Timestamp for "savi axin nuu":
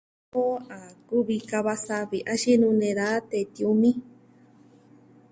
1.85-2.75